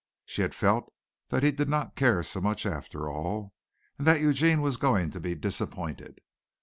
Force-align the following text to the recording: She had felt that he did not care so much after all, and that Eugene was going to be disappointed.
She 0.25 0.41
had 0.41 0.55
felt 0.55 0.91
that 1.29 1.43
he 1.43 1.51
did 1.51 1.69
not 1.69 1.95
care 1.95 2.23
so 2.23 2.41
much 2.41 2.65
after 2.65 3.07
all, 3.07 3.53
and 3.99 4.07
that 4.07 4.19
Eugene 4.19 4.59
was 4.61 4.77
going 4.77 5.11
to 5.11 5.19
be 5.19 5.35
disappointed. 5.35 6.21